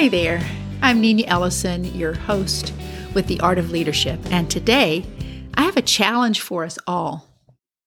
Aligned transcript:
Hey 0.00 0.08
there, 0.08 0.40
I'm 0.80 1.02
Nina 1.02 1.24
Ellison, 1.24 1.84
your 1.84 2.14
host 2.14 2.72
with 3.12 3.26
The 3.26 3.38
Art 3.40 3.58
of 3.58 3.70
Leadership, 3.70 4.18
and 4.30 4.50
today 4.50 5.04
I 5.52 5.64
have 5.64 5.76
a 5.76 5.82
challenge 5.82 6.40
for 6.40 6.64
us 6.64 6.78
all. 6.86 7.28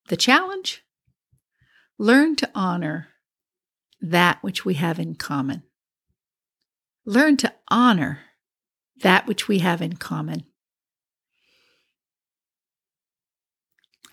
The 0.10 0.16
challenge? 0.16 0.84
Learn 1.98 2.36
to 2.36 2.52
honor 2.54 3.08
that 4.00 4.44
which 4.44 4.64
we 4.64 4.76
have 4.76 5.00
in 5.00 5.16
common. 5.16 5.64
Learn 7.04 7.36
to 7.38 7.52
honor 7.70 8.20
that 8.98 9.26
which 9.26 9.48
we 9.48 9.58
have 9.58 9.82
in 9.82 9.96
common. 9.96 10.44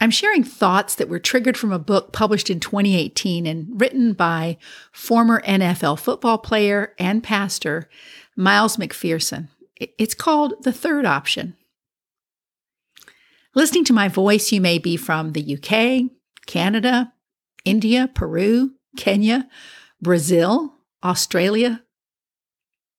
I'm 0.02 0.10
sharing 0.10 0.42
thoughts 0.42 0.94
that 0.94 1.10
were 1.10 1.18
triggered 1.18 1.58
from 1.58 1.72
a 1.72 1.78
book 1.78 2.10
published 2.10 2.48
in 2.48 2.58
2018 2.58 3.46
and 3.46 3.78
written 3.78 4.14
by 4.14 4.56
former 4.92 5.42
NFL 5.42 6.00
football 6.00 6.38
player 6.38 6.94
and 6.98 7.22
pastor 7.22 7.88
Miles 8.34 8.78
McPherson. 8.78 9.48
It's 9.76 10.14
called 10.14 10.54
The 10.64 10.72
Third 10.72 11.04
Option. 11.04 11.54
Listening 13.54 13.84
to 13.84 13.92
my 13.92 14.08
voice, 14.08 14.52
you 14.52 14.60
may 14.60 14.78
be 14.78 14.96
from 14.96 15.32
the 15.32 15.56
UK, 15.56 16.10
Canada, 16.46 17.12
India, 17.66 18.08
Peru, 18.14 18.72
Kenya, 18.96 19.48
Brazil, 20.00 20.76
Australia, 21.04 21.82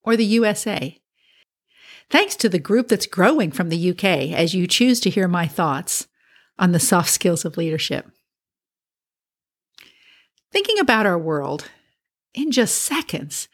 or 0.04 0.16
the 0.16 0.26
USA. 0.26 1.00
Thanks 2.12 2.36
to 2.36 2.50
the 2.50 2.60
group 2.60 2.90
that's 2.90 3.08
growing 3.08 3.52
from 3.52 3.70
the 3.70 3.92
UK 3.92 4.04
as 4.34 4.54
you 4.54 4.68
choose 4.68 5.00
to 5.00 5.10
hear 5.10 5.28
my 5.28 5.48
thoughts 5.48 6.08
on 6.60 6.72
the 6.72 6.80
soft 6.80 7.10
skills 7.10 7.46
of 7.46 7.58
leadership. 7.58 8.08
Thinking 10.52 10.80
about 10.80 11.06
our 11.06 11.18
world, 11.18 11.70
in 12.34 12.52
just 12.52 12.76
seconds, 12.76 13.48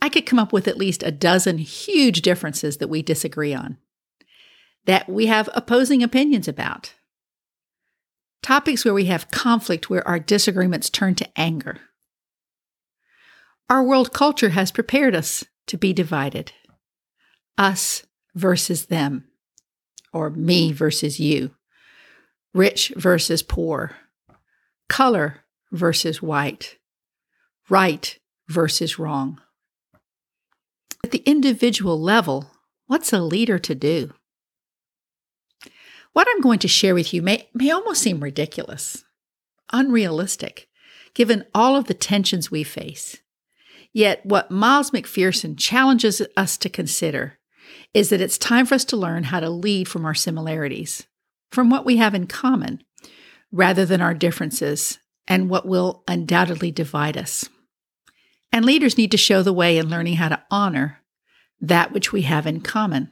I 0.00 0.08
could 0.08 0.26
come 0.26 0.38
up 0.38 0.52
with 0.52 0.68
at 0.68 0.76
least 0.76 1.02
a 1.02 1.10
dozen 1.10 1.58
huge 1.58 2.20
differences 2.22 2.76
that 2.78 2.88
we 2.88 3.02
disagree 3.02 3.54
on, 3.54 3.78
that 4.84 5.08
we 5.08 5.26
have 5.26 5.48
opposing 5.54 6.02
opinions 6.02 6.46
about, 6.46 6.94
topics 8.42 8.84
where 8.84 8.92
we 8.92 9.06
have 9.06 9.30
conflict 9.30 9.88
where 9.88 10.06
our 10.06 10.18
disagreements 10.18 10.90
turn 10.90 11.14
to 11.14 11.40
anger. 11.40 11.80
Our 13.70 13.82
world 13.82 14.12
culture 14.12 14.50
has 14.50 14.70
prepared 14.70 15.14
us 15.14 15.44
to 15.66 15.78
be 15.78 15.92
divided 15.92 16.52
us 17.56 18.04
versus 18.34 18.86
them, 18.86 19.28
or 20.12 20.28
me 20.28 20.72
versus 20.72 21.18
you 21.20 21.54
rich 22.54 22.92
versus 22.96 23.42
poor, 23.42 23.96
color 24.88 25.40
versus 25.72 26.22
white, 26.22 26.78
right 27.68 28.18
versus 28.48 28.98
wrong. 28.98 29.40
At 31.02 31.10
the 31.10 31.22
individual 31.26 32.00
level, 32.00 32.50
what's 32.86 33.12
a 33.12 33.20
leader 33.20 33.58
to 33.58 33.74
do? 33.74 34.14
What 36.12 36.28
I'm 36.30 36.40
going 36.40 36.60
to 36.60 36.68
share 36.68 36.94
with 36.94 37.12
you 37.12 37.20
may, 37.20 37.48
may 37.52 37.70
almost 37.70 38.00
seem 38.00 38.20
ridiculous, 38.20 39.04
unrealistic, 39.72 40.68
given 41.12 41.44
all 41.52 41.76
of 41.76 41.86
the 41.86 41.94
tensions 41.94 42.50
we 42.50 42.62
face. 42.62 43.18
Yet, 43.92 44.24
what 44.24 44.50
Miles 44.50 44.92
McPherson 44.92 45.58
challenges 45.58 46.22
us 46.36 46.56
to 46.58 46.68
consider 46.68 47.38
is 47.92 48.10
that 48.10 48.20
it's 48.20 48.38
time 48.38 48.66
for 48.66 48.74
us 48.74 48.84
to 48.86 48.96
learn 48.96 49.24
how 49.24 49.40
to 49.40 49.50
lead 49.50 49.88
from 49.88 50.04
our 50.04 50.14
similarities 50.14 51.06
from 51.54 51.70
what 51.70 51.86
we 51.86 51.96
have 51.96 52.14
in 52.14 52.26
common 52.26 52.82
rather 53.52 53.86
than 53.86 54.00
our 54.00 54.12
differences 54.12 54.98
and 55.26 55.48
what 55.48 55.66
will 55.66 56.02
undoubtedly 56.08 56.70
divide 56.70 57.16
us. 57.16 57.48
And 58.52 58.64
leaders 58.64 58.98
need 58.98 59.10
to 59.12 59.16
show 59.16 59.42
the 59.42 59.52
way 59.52 59.78
in 59.78 59.88
learning 59.88 60.16
how 60.16 60.28
to 60.28 60.42
honor 60.50 61.00
that 61.60 61.92
which 61.92 62.12
we 62.12 62.22
have 62.22 62.46
in 62.46 62.60
common. 62.60 63.10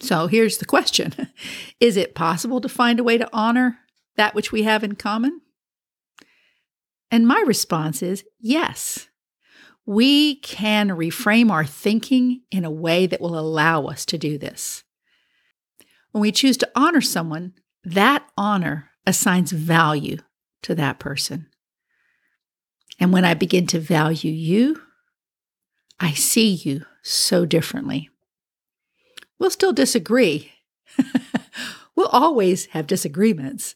So 0.00 0.28
here's 0.28 0.58
the 0.58 0.64
question 0.64 1.12
Is 1.80 1.96
it 1.96 2.14
possible 2.14 2.60
to 2.60 2.68
find 2.68 2.98
a 2.98 3.04
way 3.04 3.18
to 3.18 3.28
honor 3.32 3.78
that 4.16 4.34
which 4.34 4.50
we 4.50 4.62
have 4.62 4.82
in 4.82 4.94
common? 4.94 5.40
And 7.10 7.26
my 7.26 7.42
response 7.46 8.02
is 8.02 8.24
yes. 8.38 9.08
We 9.84 10.36
can 10.36 10.90
reframe 10.90 11.50
our 11.50 11.64
thinking 11.64 12.42
in 12.50 12.64
a 12.64 12.70
way 12.70 13.06
that 13.06 13.20
will 13.20 13.38
allow 13.38 13.86
us 13.86 14.06
to 14.06 14.18
do 14.18 14.38
this. 14.38 14.84
When 16.12 16.22
we 16.22 16.32
choose 16.32 16.56
to 16.58 16.70
honor 16.74 17.00
someone, 17.00 17.54
that 17.84 18.26
honor 18.36 18.90
assigns 19.06 19.52
value 19.52 20.18
to 20.62 20.74
that 20.74 20.98
person. 20.98 21.46
And 22.98 23.12
when 23.12 23.24
I 23.24 23.34
begin 23.34 23.66
to 23.68 23.80
value 23.80 24.30
you, 24.30 24.82
I 25.98 26.12
see 26.12 26.50
you 26.50 26.84
so 27.02 27.46
differently. 27.46 28.10
We'll 29.38 29.50
still 29.50 29.72
disagree. 29.72 30.52
we'll 31.96 32.08
always 32.08 32.66
have 32.66 32.86
disagreements, 32.86 33.74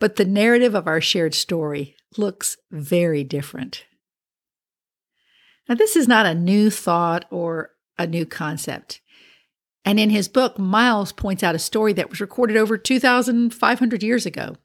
but 0.00 0.16
the 0.16 0.24
narrative 0.24 0.74
of 0.74 0.88
our 0.88 1.00
shared 1.00 1.34
story 1.34 1.96
looks 2.16 2.56
very 2.70 3.22
different. 3.22 3.84
Now, 5.68 5.74
this 5.74 5.96
is 5.96 6.08
not 6.08 6.26
a 6.26 6.34
new 6.34 6.70
thought 6.70 7.24
or 7.30 7.70
a 7.98 8.06
new 8.06 8.26
concept. 8.26 9.00
And 9.86 10.00
in 10.00 10.10
his 10.10 10.26
book, 10.26 10.58
Miles 10.58 11.12
points 11.12 11.44
out 11.44 11.54
a 11.54 11.60
story 11.60 11.92
that 11.92 12.10
was 12.10 12.20
recorded 12.20 12.56
over 12.56 12.76
2,500 12.76 14.02
years 14.02 14.26
ago. 14.26 14.56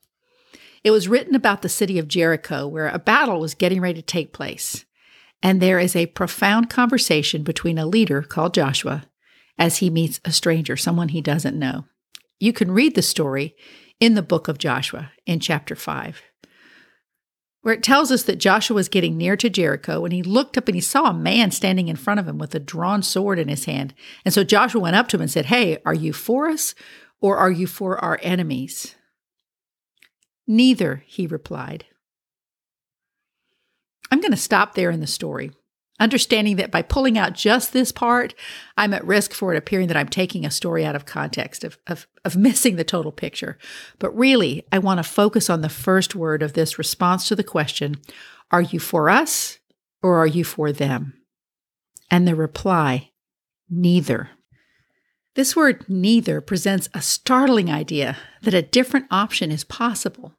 It 0.83 0.89
was 0.89 1.07
written 1.07 1.35
about 1.35 1.61
the 1.61 1.69
city 1.69 1.99
of 1.99 2.07
Jericho, 2.07 2.67
where 2.67 2.87
a 2.87 2.97
battle 2.97 3.39
was 3.39 3.53
getting 3.53 3.81
ready 3.81 4.01
to 4.01 4.05
take 4.05 4.33
place. 4.33 4.83
And 5.43 5.61
there 5.61 5.77
is 5.77 5.95
a 5.95 6.07
profound 6.07 6.71
conversation 6.71 7.43
between 7.43 7.77
a 7.77 7.85
leader 7.85 8.23
called 8.23 8.55
Joshua 8.55 9.03
as 9.59 9.77
he 9.77 9.91
meets 9.91 10.19
a 10.25 10.31
stranger, 10.31 10.75
someone 10.75 11.09
he 11.09 11.21
doesn't 11.21 11.57
know. 11.57 11.85
You 12.39 12.51
can 12.51 12.71
read 12.71 12.95
the 12.95 13.03
story 13.03 13.55
in 13.99 14.15
the 14.15 14.23
book 14.23 14.47
of 14.47 14.57
Joshua 14.57 15.11
in 15.27 15.39
chapter 15.39 15.75
5 15.75 16.23
where 17.61 17.73
it 17.73 17.83
tells 17.83 18.11
us 18.11 18.23
that 18.23 18.39
Joshua 18.39 18.75
was 18.75 18.89
getting 18.89 19.17
near 19.17 19.35
to 19.37 19.49
Jericho 19.49 20.03
and 20.03 20.13
he 20.13 20.23
looked 20.23 20.57
up 20.57 20.67
and 20.67 20.75
he 20.75 20.81
saw 20.81 21.09
a 21.09 21.13
man 21.13 21.51
standing 21.51 21.87
in 21.87 21.95
front 21.95 22.19
of 22.19 22.27
him 22.27 22.37
with 22.37 22.55
a 22.55 22.59
drawn 22.59 23.03
sword 23.03 23.37
in 23.37 23.47
his 23.47 23.65
hand. 23.65 23.93
And 24.25 24.33
so 24.33 24.43
Joshua 24.43 24.81
went 24.81 24.95
up 24.95 25.07
to 25.09 25.17
him 25.17 25.21
and 25.21 25.31
said, 25.31 25.45
Hey, 25.45 25.77
are 25.85 25.93
you 25.93 26.13
for 26.13 26.49
us 26.49 26.73
or 27.19 27.37
are 27.37 27.51
you 27.51 27.67
for 27.67 28.03
our 28.03 28.19
enemies? 28.23 28.95
Neither, 30.47 31.03
he 31.05 31.27
replied. 31.27 31.85
I'm 34.09 34.21
going 34.21 34.31
to 34.31 34.37
stop 34.37 34.73
there 34.73 34.91
in 34.91 34.99
the 34.99 35.07
story 35.07 35.51
understanding 36.01 36.57
that 36.57 36.71
by 36.71 36.81
pulling 36.81 37.17
out 37.17 37.33
just 37.33 37.71
this 37.71 37.91
part, 37.91 38.33
I'm 38.75 38.93
at 38.93 39.05
risk 39.05 39.33
for 39.33 39.53
it 39.53 39.57
appearing 39.57 39.87
that 39.87 39.95
I'm 39.95 40.09
taking 40.09 40.45
a 40.45 40.51
story 40.51 40.83
out 40.83 40.95
of 40.95 41.05
context, 41.05 41.63
of, 41.63 41.77
of, 41.87 42.07
of 42.25 42.35
missing 42.35 42.75
the 42.75 42.83
total 42.83 43.11
picture. 43.11 43.57
But 43.99 44.17
really, 44.17 44.65
I 44.71 44.79
want 44.79 44.97
to 44.97 45.03
focus 45.03 45.49
on 45.49 45.61
the 45.61 45.69
first 45.69 46.15
word 46.15 46.41
of 46.41 46.53
this 46.53 46.77
response 46.77 47.27
to 47.27 47.35
the 47.35 47.43
question 47.43 48.01
Are 48.49 48.61
you 48.61 48.79
for 48.79 49.09
us 49.09 49.59
or 50.01 50.17
are 50.17 50.27
you 50.27 50.43
for 50.43 50.71
them? 50.71 51.13
And 52.09 52.27
the 52.27 52.35
reply, 52.35 53.11
neither. 53.69 54.31
This 55.35 55.55
word 55.55 55.85
neither 55.87 56.41
presents 56.41 56.89
a 56.93 57.01
startling 57.01 57.71
idea 57.71 58.17
that 58.41 58.53
a 58.53 58.61
different 58.61 59.05
option 59.09 59.49
is 59.49 59.63
possible. 59.63 60.33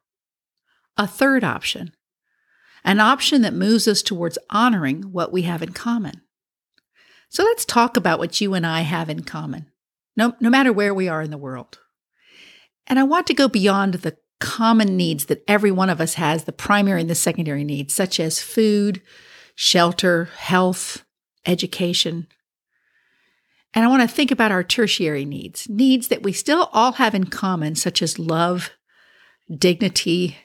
A 0.97 1.07
third 1.07 1.43
option, 1.43 1.93
an 2.83 2.99
option 2.99 3.41
that 3.41 3.53
moves 3.53 3.87
us 3.87 4.01
towards 4.01 4.37
honoring 4.49 5.03
what 5.11 5.31
we 5.31 5.43
have 5.43 5.61
in 5.61 5.71
common. 5.71 6.21
So 7.29 7.43
let's 7.43 7.65
talk 7.65 7.97
about 7.97 8.19
what 8.19 8.39
you 8.41 8.53
and 8.53 8.65
I 8.65 8.81
have 8.81 9.09
in 9.09 9.23
common, 9.23 9.71
no, 10.15 10.35
no 10.39 10.49
matter 10.49 10.71
where 10.71 10.93
we 10.93 11.07
are 11.07 11.21
in 11.21 11.31
the 11.31 11.37
world. 11.37 11.79
And 12.85 12.99
I 12.99 13.03
want 13.03 13.27
to 13.27 13.33
go 13.33 13.47
beyond 13.47 13.95
the 13.95 14.17
common 14.39 14.97
needs 14.97 15.25
that 15.25 15.43
every 15.47 15.71
one 15.71 15.89
of 15.89 16.01
us 16.01 16.15
has, 16.15 16.43
the 16.43 16.51
primary 16.51 17.01
and 17.01 17.09
the 17.09 17.15
secondary 17.15 17.63
needs, 17.63 17.93
such 17.93 18.19
as 18.19 18.41
food, 18.41 19.01
shelter, 19.55 20.25
health, 20.37 21.03
education. 21.45 22.27
And 23.73 23.83
I 23.83 23.87
want 23.87 24.01
to 24.01 24.07
think 24.07 24.29
about 24.29 24.51
our 24.51 24.63
tertiary 24.63 25.25
needs, 25.25 25.67
needs 25.67 26.09
that 26.09 26.23
we 26.23 26.33
still 26.33 26.69
all 26.73 26.93
have 26.93 27.15
in 27.15 27.25
common, 27.25 27.75
such 27.75 28.01
as 28.01 28.19
love, 28.19 28.69
dignity, 29.51 30.37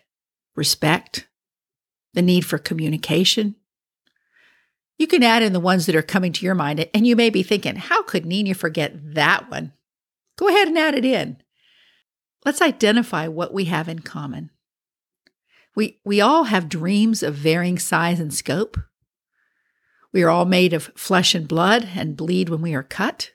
respect, 0.56 1.27
the 2.14 2.22
need 2.22 2.44
for 2.44 2.58
communication. 2.58 3.56
You 4.98 5.06
can 5.06 5.22
add 5.22 5.42
in 5.42 5.52
the 5.52 5.60
ones 5.60 5.86
that 5.86 5.94
are 5.94 6.02
coming 6.02 6.32
to 6.32 6.44
your 6.44 6.54
mind, 6.54 6.88
and 6.92 7.06
you 7.06 7.14
may 7.14 7.30
be 7.30 7.42
thinking, 7.42 7.76
how 7.76 8.02
could 8.02 8.26
Nina 8.26 8.54
forget 8.54 9.14
that 9.14 9.50
one? 9.50 9.72
Go 10.36 10.48
ahead 10.48 10.68
and 10.68 10.78
add 10.78 10.94
it 10.94 11.04
in. 11.04 11.38
Let's 12.44 12.62
identify 12.62 13.28
what 13.28 13.52
we 13.52 13.66
have 13.66 13.88
in 13.88 14.00
common. 14.00 14.50
We, 15.76 16.00
we 16.04 16.20
all 16.20 16.44
have 16.44 16.68
dreams 16.68 17.22
of 17.22 17.34
varying 17.34 17.78
size 17.78 18.18
and 18.18 18.34
scope. 18.34 18.76
We 20.12 20.22
are 20.22 20.30
all 20.30 20.44
made 20.44 20.72
of 20.72 20.90
flesh 20.96 21.34
and 21.34 21.46
blood 21.46 21.90
and 21.94 22.16
bleed 22.16 22.48
when 22.48 22.62
we 22.62 22.74
are 22.74 22.82
cut. 22.82 23.32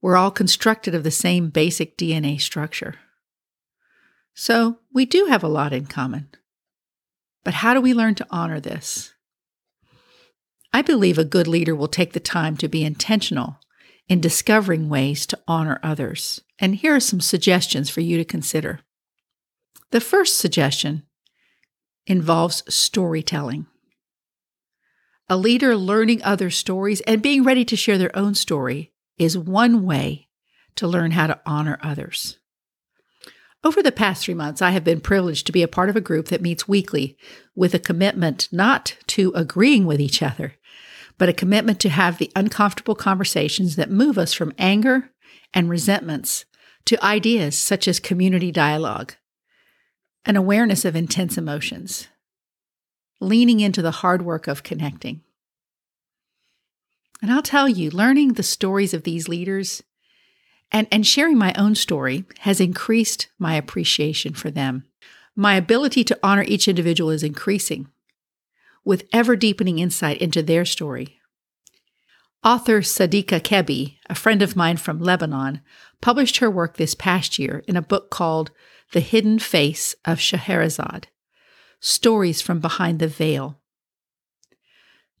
We're 0.00 0.16
all 0.16 0.30
constructed 0.30 0.94
of 0.94 1.04
the 1.04 1.10
same 1.10 1.50
basic 1.50 1.96
DNA 1.96 2.40
structure. 2.40 2.96
So 4.34 4.80
we 4.92 5.06
do 5.06 5.26
have 5.26 5.44
a 5.44 5.48
lot 5.48 5.72
in 5.72 5.86
common. 5.86 6.28
But 7.44 7.54
how 7.54 7.74
do 7.74 7.80
we 7.80 7.94
learn 7.94 8.14
to 8.16 8.26
honor 8.30 8.58
this? 8.58 9.14
I 10.72 10.82
believe 10.82 11.18
a 11.18 11.24
good 11.24 11.46
leader 11.46 11.74
will 11.74 11.88
take 11.88 12.14
the 12.14 12.20
time 12.20 12.56
to 12.56 12.68
be 12.68 12.84
intentional 12.84 13.60
in 14.08 14.20
discovering 14.20 14.88
ways 14.88 15.26
to 15.26 15.38
honor 15.46 15.78
others. 15.82 16.40
And 16.58 16.74
here 16.74 16.96
are 16.96 17.00
some 17.00 17.20
suggestions 17.20 17.90
for 17.90 18.00
you 18.00 18.16
to 18.16 18.24
consider. 18.24 18.80
The 19.90 20.00
first 20.00 20.36
suggestion 20.36 21.04
involves 22.06 22.62
storytelling. 22.74 23.66
A 25.28 25.36
leader 25.36 25.76
learning 25.76 26.22
other 26.22 26.50
stories 26.50 27.00
and 27.02 27.22
being 27.22 27.44
ready 27.44 27.64
to 27.66 27.76
share 27.76 27.96
their 27.96 28.16
own 28.16 28.34
story 28.34 28.92
is 29.16 29.38
one 29.38 29.84
way 29.84 30.28
to 30.76 30.88
learn 30.88 31.12
how 31.12 31.28
to 31.28 31.40
honor 31.46 31.78
others. 31.82 32.38
Over 33.64 33.82
the 33.82 33.92
past 33.92 34.22
three 34.22 34.34
months, 34.34 34.60
I 34.60 34.72
have 34.72 34.84
been 34.84 35.00
privileged 35.00 35.46
to 35.46 35.52
be 35.52 35.62
a 35.62 35.68
part 35.68 35.88
of 35.88 35.96
a 35.96 36.00
group 36.02 36.28
that 36.28 36.42
meets 36.42 36.68
weekly 36.68 37.16
with 37.54 37.72
a 37.72 37.78
commitment 37.78 38.46
not 38.52 38.98
to 39.08 39.32
agreeing 39.34 39.86
with 39.86 40.02
each 40.02 40.22
other, 40.22 40.56
but 41.16 41.30
a 41.30 41.32
commitment 41.32 41.80
to 41.80 41.88
have 41.88 42.18
the 42.18 42.30
uncomfortable 42.36 42.94
conversations 42.94 43.76
that 43.76 43.90
move 43.90 44.18
us 44.18 44.34
from 44.34 44.52
anger 44.58 45.10
and 45.54 45.70
resentments 45.70 46.44
to 46.84 47.02
ideas 47.02 47.58
such 47.58 47.88
as 47.88 47.98
community 47.98 48.52
dialogue, 48.52 49.14
an 50.26 50.36
awareness 50.36 50.84
of 50.84 50.94
intense 50.94 51.38
emotions, 51.38 52.08
leaning 53.18 53.60
into 53.60 53.80
the 53.80 53.90
hard 53.90 54.20
work 54.20 54.46
of 54.46 54.62
connecting. 54.62 55.22
And 57.22 57.32
I'll 57.32 57.40
tell 57.40 57.68
you, 57.68 57.90
learning 57.90 58.34
the 58.34 58.42
stories 58.42 58.92
of 58.92 59.04
these 59.04 59.26
leaders 59.26 59.82
and, 60.72 60.86
and 60.90 61.06
sharing 61.06 61.38
my 61.38 61.52
own 61.56 61.74
story 61.74 62.24
has 62.40 62.60
increased 62.60 63.28
my 63.38 63.54
appreciation 63.54 64.34
for 64.34 64.50
them. 64.50 64.84
My 65.36 65.54
ability 65.56 66.04
to 66.04 66.18
honor 66.22 66.44
each 66.46 66.68
individual 66.68 67.10
is 67.10 67.22
increasing 67.22 67.88
with 68.84 69.08
ever 69.12 69.34
deepening 69.34 69.78
insight 69.78 70.18
into 70.18 70.42
their 70.42 70.64
story. 70.64 71.18
Author 72.44 72.82
Sadika 72.82 73.40
Kebbi, 73.40 73.96
a 74.10 74.14
friend 74.14 74.42
of 74.42 74.54
mine 74.54 74.76
from 74.76 75.00
Lebanon, 75.00 75.62
published 76.02 76.36
her 76.36 76.50
work 76.50 76.76
this 76.76 76.94
past 76.94 77.38
year 77.38 77.64
in 77.66 77.76
a 77.76 77.82
book 77.82 78.10
called 78.10 78.50
The 78.92 79.00
Hidden 79.00 79.38
Face 79.38 79.94
of 80.04 80.20
Scheherazade 80.20 81.08
Stories 81.80 82.42
from 82.42 82.60
Behind 82.60 82.98
the 82.98 83.08
Veil. 83.08 83.58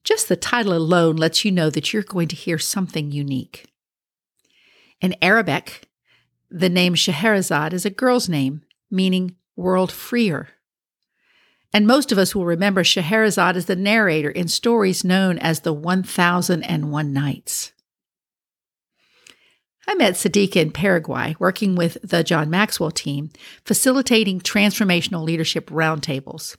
Just 0.04 0.28
the 0.28 0.36
title 0.36 0.74
alone 0.74 1.16
lets 1.16 1.46
you 1.46 1.50
know 1.50 1.70
that 1.70 1.92
you're 1.92 2.02
going 2.02 2.28
to 2.28 2.36
hear 2.36 2.58
something 2.58 3.10
unique. 3.10 3.73
In 5.00 5.14
Arabic, 5.20 5.88
the 6.50 6.68
name 6.68 6.94
Scheherazade 6.94 7.72
is 7.72 7.84
a 7.84 7.90
girl's 7.90 8.28
name, 8.28 8.62
meaning 8.90 9.36
world 9.56 9.92
freer 9.92 10.50
and 11.74 11.88
most 11.88 12.12
of 12.12 12.18
us 12.18 12.36
will 12.36 12.46
remember 12.46 12.84
Scheherazade 12.84 13.56
as 13.56 13.66
the 13.66 13.74
narrator 13.74 14.30
in 14.30 14.46
stories 14.46 15.02
known 15.02 15.38
as 15.38 15.60
the 15.60 15.72
1001 15.72 17.12
Nights. 17.12 17.72
I 19.88 19.94
met 19.96 20.14
Sadika 20.14 20.56
in 20.56 20.70
Paraguay, 20.70 21.34
working 21.40 21.74
with 21.74 21.98
the 22.00 22.22
John 22.22 22.48
Maxwell 22.48 22.92
team, 22.92 23.30
facilitating 23.64 24.40
transformational 24.40 25.24
leadership 25.24 25.68
roundtables. 25.68 26.56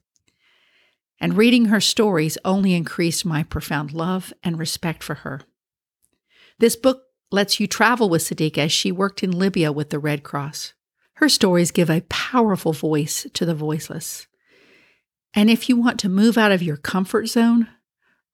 And 1.21 1.37
reading 1.37 1.65
her 1.65 1.79
stories 1.79 2.37
only 2.43 2.73
increased 2.73 3.25
my 3.25 3.43
profound 3.43 3.93
love 3.93 4.33
and 4.43 4.59
respect 4.59 5.01
for 5.01 5.15
her. 5.15 5.41
This 6.59 6.75
book 6.75 7.04
lets 7.31 7.59
you 7.59 7.67
travel 7.67 8.09
with 8.09 8.23
Sadika 8.23 8.59
as 8.59 8.71
she 8.71 8.91
worked 8.91 9.23
in 9.23 9.31
Libya 9.31 9.71
with 9.71 9.89
the 9.89 9.99
Red 9.99 10.23
Cross. 10.23 10.73
Her 11.15 11.29
stories 11.29 11.71
give 11.71 11.89
a 11.89 12.01
powerful 12.09 12.73
voice 12.73 13.25
to 13.33 13.45
the 13.45 13.55
voiceless. 13.55 14.27
And 15.33 15.49
if 15.49 15.67
you 15.69 15.77
want 15.77 15.99
to 16.01 16.09
move 16.09 16.37
out 16.37 16.51
of 16.51 16.63
your 16.63 16.77
comfort 16.77 17.27
zone, 17.27 17.67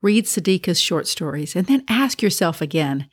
read 0.02 0.26
Sadika's 0.26 0.80
short 0.80 1.08
stories 1.08 1.56
and 1.56 1.68
then 1.68 1.84
ask 1.88 2.22
yourself 2.22 2.62
again 2.62 3.08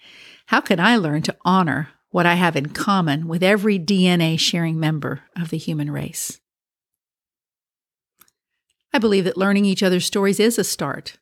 how 0.46 0.60
can 0.62 0.80
I 0.80 0.96
learn 0.96 1.20
to 1.22 1.36
honor 1.44 1.90
what 2.10 2.24
I 2.24 2.34
have 2.34 2.56
in 2.56 2.70
common 2.70 3.28
with 3.28 3.42
every 3.42 3.78
DNA 3.78 4.38
sharing 4.38 4.80
member 4.80 5.24
of 5.36 5.50
the 5.50 5.58
human 5.58 5.90
race? 5.90 6.40
I 8.92 8.98
believe 8.98 9.24
that 9.24 9.36
learning 9.36 9.66
each 9.66 9.82
other's 9.82 10.06
stories 10.06 10.40
is 10.40 10.58
a 10.58 10.64
start. 10.64 11.18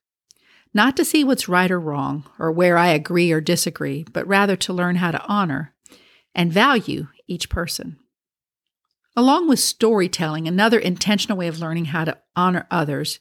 Not 0.76 0.94
to 0.98 1.06
see 1.06 1.24
what's 1.24 1.48
right 1.48 1.70
or 1.70 1.80
wrong, 1.80 2.26
or 2.38 2.52
where 2.52 2.76
I 2.76 2.88
agree 2.88 3.32
or 3.32 3.40
disagree, 3.40 4.04
but 4.12 4.26
rather 4.26 4.56
to 4.56 4.74
learn 4.74 4.96
how 4.96 5.10
to 5.10 5.24
honor 5.24 5.72
and 6.34 6.52
value 6.52 7.06
each 7.26 7.48
person. 7.48 7.98
Along 9.16 9.48
with 9.48 9.58
storytelling, 9.58 10.46
another 10.46 10.78
intentional 10.78 11.38
way 11.38 11.46
of 11.48 11.60
learning 11.60 11.86
how 11.86 12.04
to 12.04 12.18
honor 12.36 12.66
others 12.70 13.20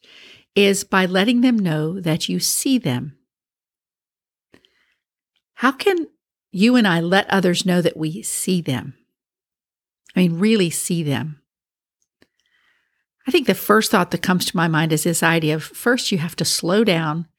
is 0.53 0.83
by 0.83 1.05
letting 1.05 1.39
them 1.39 1.57
know 1.57 2.01
that 2.01 2.27
you 2.27 2.41
see 2.41 2.77
them. 2.77 3.17
How 5.53 5.71
can 5.71 6.07
you 6.51 6.75
and 6.75 6.85
I 6.85 6.99
let 6.99 7.29
others 7.29 7.65
know 7.65 7.81
that 7.81 7.95
we 7.95 8.21
see 8.21 8.59
them? 8.59 8.95
I 10.13 10.27
mean, 10.27 10.39
really 10.39 10.69
see 10.69 11.03
them. 11.03 11.41
I 13.25 13.31
think 13.31 13.47
the 13.47 13.55
first 13.55 13.91
thought 13.91 14.11
that 14.11 14.21
comes 14.21 14.43
to 14.43 14.57
my 14.57 14.67
mind 14.67 14.91
is 14.91 15.05
this 15.05 15.23
idea 15.23 15.55
of 15.55 15.63
first 15.63 16.11
you 16.11 16.17
have 16.17 16.35
to 16.35 16.43
slow 16.43 16.83
down 16.83 17.29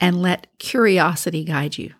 and 0.00 0.20
let 0.20 0.46
curiosity 0.58 1.44
guide 1.44 1.78
you. 1.78 1.94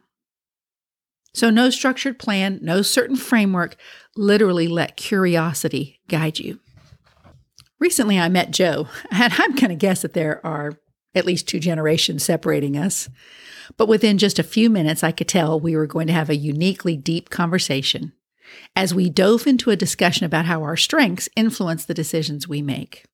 So, 1.35 1.51
no 1.51 1.69
structured 1.69 2.19
plan, 2.19 2.61
no 2.63 2.81
certain 2.81 3.17
framework, 3.17 3.77
literally 4.17 4.69
let 4.69 4.97
curiosity 4.97 6.01
guide 6.09 6.39
you. 6.39 6.61
Recently, 7.79 8.19
I 8.19 8.29
met 8.29 8.53
Joe, 8.53 8.89
and 9.11 9.33
I'm 9.37 9.55
going 9.55 9.69
to 9.69 9.75
guess 9.77 10.03
that 10.03 10.15
there 10.15 10.45
are 10.47 10.79
at 11.15 11.27
least 11.27 11.49
two 11.49 11.61
generations 11.61 12.25
separating 12.25 12.77
us. 12.77 13.09
But 13.77 13.89
within 13.89 14.19
just 14.19 14.39
a 14.39 14.45
few 14.45 14.71
minutes, 14.71 15.03
I 15.03 15.13
could 15.13 15.29
tell 15.29 15.59
we 15.59 15.77
were 15.77 15.87
going 15.87 16.07
to 16.07 16.13
have 16.13 16.31
a 16.31 16.37
uniquely 16.37 16.97
deep 16.97 17.31
conversation 17.31 18.13
as 18.75 18.95
we 18.95 19.11
dove 19.11 19.47
into 19.47 19.71
a 19.71 19.77
discussion 19.77 20.25
about 20.25 20.45
how 20.45 20.63
our 20.63 20.77
strengths 20.77 21.29
influence 21.37 21.85
the 21.85 21.95
decisions 21.95 22.47
we 22.47 22.63
make. 22.63 23.05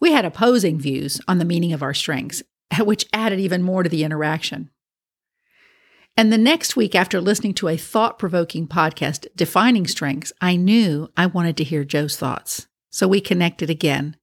We 0.00 0.12
had 0.12 0.24
opposing 0.24 0.78
views 0.78 1.20
on 1.28 1.38
the 1.38 1.44
meaning 1.44 1.72
of 1.72 1.82
our 1.82 1.94
strengths, 1.94 2.42
which 2.80 3.06
added 3.12 3.40
even 3.40 3.62
more 3.62 3.82
to 3.82 3.88
the 3.88 4.04
interaction. 4.04 4.70
And 6.16 6.32
the 6.32 6.38
next 6.38 6.76
week, 6.76 6.94
after 6.94 7.20
listening 7.20 7.54
to 7.54 7.68
a 7.68 7.76
thought 7.76 8.18
provoking 8.18 8.68
podcast 8.68 9.26
defining 9.34 9.86
strengths, 9.86 10.32
I 10.40 10.54
knew 10.54 11.08
I 11.16 11.26
wanted 11.26 11.56
to 11.56 11.64
hear 11.64 11.84
Joe's 11.84 12.16
thoughts. 12.16 12.68
So 12.90 13.08
we 13.08 13.20
connected 13.20 13.68
again. 13.68 14.16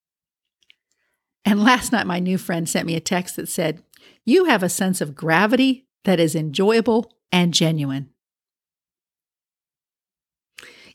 And 1.44 1.62
last 1.62 1.92
night, 1.92 2.08
my 2.08 2.20
new 2.20 2.38
friend 2.38 2.70
sent 2.70 2.86
me 2.86 2.96
a 2.96 3.02
text 3.02 3.36
that 3.36 3.50
said, 3.50 3.84
You 4.24 4.46
have 4.46 4.64
a 4.64 4.70
sense 4.70 5.02
of 5.02 5.16
gravity 5.16 5.88
that 6.06 6.20
is 6.20 6.36
enjoyable 6.36 7.12
and 7.32 7.54
genuine. 7.54 8.10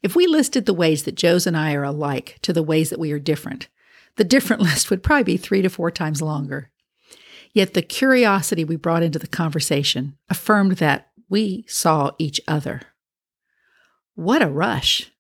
If 0.03 0.15
we 0.15 0.27
listed 0.27 0.67
the 0.67 0.75
ways 0.75 1.03
that 1.03 1.15
Joe's 1.15 1.47
and 1.47 1.57
I 1.57 1.75
are 1.75 1.85
alike 1.85 2.39
to 2.43 2.53
the 2.53 2.63
ways 2.63 2.91
that 2.91 2.99
we 2.99 3.13
are 3.13 3.19
different, 3.19 3.69
the 4.17 4.25
different 4.25 4.63
list 4.63 4.89
would 4.89 5.03
probably 5.03 5.25
be 5.25 5.37
three 5.37 5.61
to 5.61 5.69
four 5.69 5.91
times 5.91 6.23
longer. 6.23 6.71
Yet 7.57 7.73
the 7.73 7.81
curiosity 7.81 8.67
we 8.67 8.77
brought 8.77 9.03
into 9.03 9.19
the 9.19 9.27
conversation 9.27 10.19
affirmed 10.29 10.73
that 10.73 11.09
we 11.31 11.65
saw 11.67 12.11
each 12.19 12.39
other. 12.47 12.83
What 14.15 14.43
a 14.43 14.51
rush! 14.51 15.11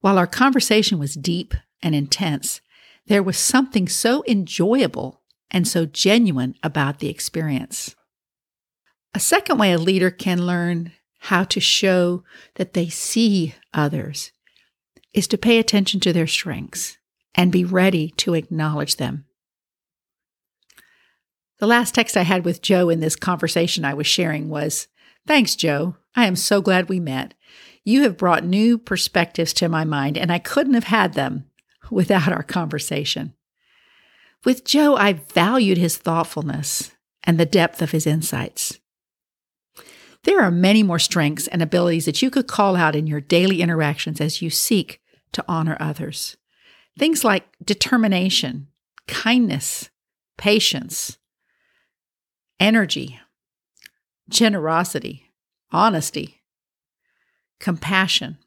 While 0.00 0.16
our 0.16 0.26
conversation 0.26 0.98
was 0.98 1.16
deep 1.16 1.52
and 1.82 1.94
intense, 1.94 2.62
there 3.08 3.22
was 3.22 3.36
something 3.36 3.88
so 3.88 4.24
enjoyable 4.26 5.20
and 5.50 5.68
so 5.68 5.84
genuine 5.84 6.54
about 6.62 6.98
the 7.00 7.10
experience. 7.10 7.94
A 9.12 9.20
second 9.20 9.58
way 9.58 9.72
a 9.72 9.78
leader 9.78 10.10
can 10.10 10.46
learn 10.46 10.92
how 11.18 11.44
to 11.44 11.60
show 11.60 12.24
that 12.54 12.72
they 12.72 12.88
see 12.88 13.54
others 13.74 14.32
is 15.12 15.28
to 15.28 15.36
pay 15.36 15.58
attention 15.58 16.00
to 16.00 16.14
their 16.14 16.26
strengths 16.26 16.96
and 17.34 17.52
be 17.52 17.66
ready 17.66 18.12
to 18.12 18.32
acknowledge 18.32 18.96
them. 18.96 19.26
The 21.60 21.66
last 21.66 21.94
text 21.94 22.16
I 22.16 22.22
had 22.22 22.46
with 22.46 22.62
Joe 22.62 22.88
in 22.88 23.00
this 23.00 23.16
conversation 23.16 23.84
I 23.84 23.92
was 23.92 24.06
sharing 24.06 24.48
was 24.48 24.88
Thanks, 25.26 25.54
Joe. 25.54 25.94
I 26.16 26.26
am 26.26 26.34
so 26.34 26.62
glad 26.62 26.88
we 26.88 26.98
met. 26.98 27.34
You 27.84 28.02
have 28.02 28.16
brought 28.16 28.44
new 28.44 28.78
perspectives 28.78 29.52
to 29.54 29.68
my 29.68 29.84
mind, 29.84 30.16
and 30.16 30.32
I 30.32 30.38
couldn't 30.38 30.72
have 30.72 30.84
had 30.84 31.12
them 31.12 31.44
without 31.90 32.32
our 32.32 32.42
conversation. 32.42 33.34
With 34.42 34.64
Joe, 34.64 34.96
I 34.96 35.12
valued 35.12 35.76
his 35.76 35.98
thoughtfulness 35.98 36.92
and 37.24 37.38
the 37.38 37.44
depth 37.44 37.82
of 37.82 37.90
his 37.90 38.06
insights. 38.06 38.80
There 40.24 40.40
are 40.40 40.50
many 40.50 40.82
more 40.82 40.98
strengths 40.98 41.46
and 41.46 41.60
abilities 41.60 42.06
that 42.06 42.22
you 42.22 42.30
could 42.30 42.46
call 42.46 42.74
out 42.74 42.96
in 42.96 43.06
your 43.06 43.20
daily 43.20 43.60
interactions 43.60 44.18
as 44.18 44.40
you 44.40 44.48
seek 44.48 45.02
to 45.32 45.44
honor 45.46 45.76
others. 45.78 46.38
Things 46.98 47.22
like 47.22 47.44
determination, 47.62 48.68
kindness, 49.06 49.90
patience, 50.38 51.18
energy, 52.60 53.18
generosity, 54.28 55.32
honesty, 55.72 56.42
compassion. 57.58 58.38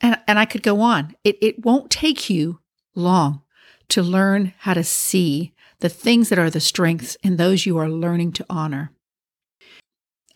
And, 0.00 0.18
and 0.26 0.38
I 0.38 0.44
could 0.44 0.62
go 0.62 0.80
on. 0.80 1.14
It, 1.22 1.38
it 1.40 1.64
won't 1.64 1.90
take 1.90 2.30
you 2.30 2.60
long 2.94 3.42
to 3.88 4.02
learn 4.02 4.54
how 4.58 4.74
to 4.74 4.84
see 4.84 5.54
the 5.80 5.88
things 5.88 6.28
that 6.28 6.38
are 6.38 6.50
the 6.50 6.60
strengths 6.60 7.16
in 7.22 7.36
those 7.36 7.66
you 7.66 7.78
are 7.78 7.88
learning 7.88 8.32
to 8.32 8.46
honor. 8.50 8.92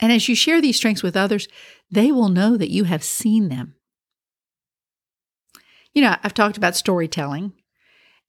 And 0.00 0.12
as 0.12 0.28
you 0.28 0.34
share 0.34 0.60
these 0.60 0.76
strengths 0.76 1.02
with 1.02 1.16
others, 1.16 1.48
they 1.90 2.10
will 2.10 2.28
know 2.28 2.56
that 2.56 2.70
you 2.70 2.84
have 2.84 3.04
seen 3.04 3.48
them. 3.48 3.74
You 5.94 6.02
know, 6.02 6.16
I've 6.22 6.34
talked 6.34 6.56
about 6.56 6.74
storytelling, 6.74 7.52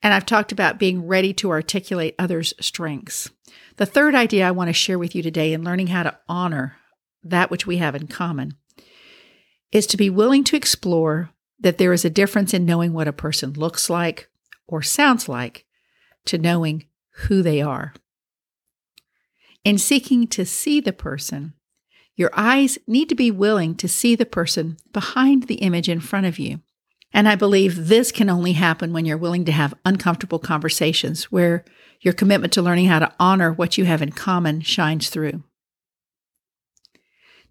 and 0.03 0.13
I've 0.13 0.25
talked 0.25 0.51
about 0.51 0.77
being 0.77 1.07
ready 1.07 1.33
to 1.36 1.50
articulate 1.50 2.13
others' 2.19 2.53
strengths. 2.60 3.31
The 3.77 3.86
third 3.86 4.13
idea 4.13 4.45
I 4.45 4.51
want 4.51 4.67
to 4.67 4.74
share 4.74 5.00
with 5.00 5.15
you 5.15 5.24
today 5.24 5.53
in 5.53 5.63
learning 5.63 5.88
how 5.88 6.03
to 6.03 6.19
honor 6.27 6.75
that 7.24 7.50
which 7.50 7.65
we 7.65 7.77
have 7.77 7.95
in 7.95 8.07
common 8.07 8.55
is 9.72 9.88
to 9.88 9.98
be 9.98 10.10
willing 10.10 10.43
to 10.43 10.57
explore 10.57 11.31
that 11.60 11.77
there 11.77 11.93
is 11.93 12.03
a 12.03 12.10
difference 12.10 12.53
in 12.53 12.65
knowing 12.65 12.91
what 12.91 13.07
a 13.07 13.13
person 13.13 13.53
looks 13.53 13.89
like 13.89 14.29
or 14.67 14.81
sounds 14.81 15.29
like 15.29 15.65
to 16.25 16.38
knowing 16.38 16.86
who 17.27 17.41
they 17.41 17.62
are. 17.62 17.93
In 19.63 19.77
seeking 19.77 20.27
to 20.27 20.45
see 20.45 20.81
the 20.81 20.91
person, 20.91 21.53
your 22.15 22.29
eyes 22.33 22.77
need 22.86 23.07
to 23.10 23.15
be 23.15 23.31
willing 23.31 23.75
to 23.75 23.88
see 23.88 24.15
the 24.15 24.25
person 24.25 24.77
behind 24.91 25.43
the 25.43 25.55
image 25.55 25.88
in 25.88 26.01
front 26.01 26.25
of 26.25 26.38
you. 26.38 26.60
And 27.13 27.29
I 27.29 27.36
believe 27.36 27.88
this 27.88 28.12
can 28.12 28.29
only 28.29 28.53
happen 28.53 28.91
when 28.91 29.05
you're 29.05 29.17
willing 29.17 29.46
to 29.46 29.51
have 29.51 29.75
uncomfortable 29.86 30.39
conversations 30.39 31.25
where 31.25 31.63
your 32.01 32.13
commitment 32.13 32.51
to 32.53 32.62
learning 32.62 32.88
how 32.88 33.00
to 33.00 33.13
honor 33.20 33.53
what 33.53 33.77
you 33.77 33.86
have 33.86 34.01
in 34.01 34.12
common 34.12 34.62
shines 34.62 35.10
through. 35.10 35.43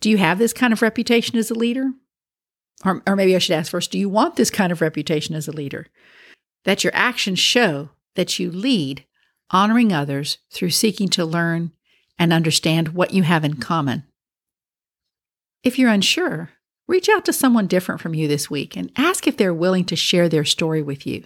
Do 0.00 0.10
you 0.10 0.18
have 0.18 0.38
this 0.38 0.52
kind 0.52 0.72
of 0.72 0.82
reputation 0.82 1.38
as 1.38 1.50
a 1.50 1.54
leader? 1.54 1.92
Or, 2.84 3.02
or 3.06 3.14
maybe 3.14 3.36
I 3.36 3.38
should 3.38 3.54
ask 3.54 3.70
first 3.70 3.92
do 3.92 3.98
you 3.98 4.08
want 4.08 4.34
this 4.34 4.50
kind 4.50 4.72
of 4.72 4.80
reputation 4.80 5.36
as 5.36 5.46
a 5.46 5.52
leader? 5.52 5.86
That 6.64 6.82
your 6.82 6.94
actions 6.94 7.38
show 7.38 7.90
that 8.16 8.38
you 8.38 8.50
lead, 8.50 9.04
honoring 9.50 9.92
others 9.92 10.38
through 10.50 10.70
seeking 10.70 11.08
to 11.10 11.24
learn 11.24 11.72
and 12.18 12.32
understand 12.32 12.88
what 12.88 13.14
you 13.14 13.22
have 13.22 13.44
in 13.44 13.54
common. 13.54 14.04
If 15.62 15.78
you're 15.78 15.90
unsure, 15.90 16.50
reach 16.88 17.08
out 17.08 17.24
to 17.24 17.32
someone 17.32 17.66
different 17.66 18.00
from 18.00 18.14
you 18.14 18.28
this 18.28 18.50
week 18.50 18.76
and 18.76 18.90
ask 18.96 19.26
if 19.26 19.36
they're 19.36 19.54
willing 19.54 19.84
to 19.86 19.96
share 19.96 20.28
their 20.28 20.44
story 20.44 20.82
with 20.82 21.06
you. 21.06 21.24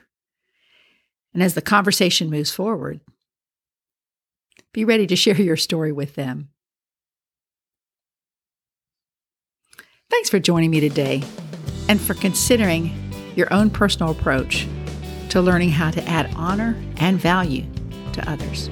And 1.35 1.43
as 1.43 1.55
the 1.55 1.63
conversation 1.63 2.31
moves 2.31 2.51
forward, 2.51 3.01
be 4.73 4.85
ready 4.85 5.07
to 5.07 5.17
share 5.17 5.41
your 5.41 5.57
story 5.57 5.93
with 5.93 6.15
them. 6.15 6.49
Thanks 10.11 10.31
for 10.31 10.39
joining 10.39 10.71
me 10.71 10.81
today 10.81 11.23
and 11.89 12.01
for 12.01 12.15
considering 12.15 12.95
your 13.35 13.53
own 13.53 13.71
personal 13.71 14.13
approach 14.13 14.67
to 15.31 15.41
learning 15.41 15.71
how 15.71 15.91
to 15.91 16.03
add 16.09 16.33
honor 16.37 16.77
and 16.99 17.21
value 17.21 17.67
to 18.13 18.31
others. 18.31 18.71